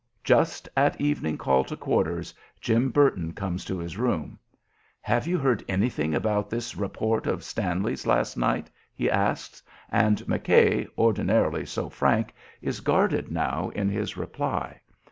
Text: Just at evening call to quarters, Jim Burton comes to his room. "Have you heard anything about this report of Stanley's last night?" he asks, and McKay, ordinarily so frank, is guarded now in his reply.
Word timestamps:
Just 0.23 0.67
at 0.75 0.99
evening 0.99 1.37
call 1.37 1.63
to 1.65 1.77
quarters, 1.77 2.33
Jim 2.59 2.89
Burton 2.89 3.33
comes 3.33 3.63
to 3.65 3.77
his 3.77 3.97
room. 3.99 4.39
"Have 4.99 5.27
you 5.27 5.37
heard 5.37 5.63
anything 5.69 6.15
about 6.15 6.49
this 6.49 6.75
report 6.75 7.27
of 7.27 7.43
Stanley's 7.43 8.07
last 8.07 8.35
night?" 8.35 8.71
he 8.95 9.11
asks, 9.11 9.61
and 9.91 10.17
McKay, 10.25 10.87
ordinarily 10.97 11.67
so 11.67 11.87
frank, 11.87 12.33
is 12.63 12.79
guarded 12.79 13.31
now 13.31 13.69
in 13.75 13.89
his 13.89 14.17
reply. 14.17 14.81